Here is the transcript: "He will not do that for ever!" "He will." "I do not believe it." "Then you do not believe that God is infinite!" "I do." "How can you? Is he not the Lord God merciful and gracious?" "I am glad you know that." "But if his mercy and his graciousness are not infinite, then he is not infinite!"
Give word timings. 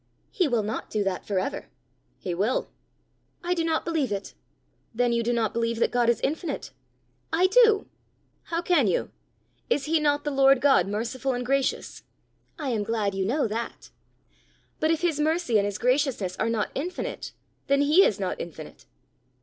"He 0.31 0.47
will 0.47 0.63
not 0.63 0.89
do 0.89 1.03
that 1.03 1.27
for 1.27 1.37
ever!" 1.37 1.67
"He 2.17 2.33
will." 2.33 2.71
"I 3.43 3.53
do 3.53 3.63
not 3.63 3.85
believe 3.85 4.11
it." 4.11 4.33
"Then 4.95 5.13
you 5.13 5.21
do 5.21 5.31
not 5.31 5.53
believe 5.53 5.77
that 5.77 5.91
God 5.91 6.09
is 6.09 6.19
infinite!" 6.21 6.71
"I 7.31 7.45
do." 7.45 7.85
"How 8.45 8.63
can 8.63 8.87
you? 8.87 9.11
Is 9.69 9.85
he 9.85 9.99
not 9.99 10.23
the 10.23 10.31
Lord 10.31 10.59
God 10.59 10.87
merciful 10.87 11.33
and 11.33 11.45
gracious?" 11.45 12.01
"I 12.57 12.69
am 12.69 12.81
glad 12.81 13.13
you 13.13 13.25
know 13.25 13.47
that." 13.49 13.91
"But 14.79 14.89
if 14.89 15.01
his 15.01 15.19
mercy 15.19 15.57
and 15.59 15.67
his 15.67 15.77
graciousness 15.77 16.35
are 16.37 16.49
not 16.49 16.71
infinite, 16.73 17.33
then 17.67 17.81
he 17.81 18.03
is 18.03 18.19
not 18.19 18.41
infinite!" 18.41 18.87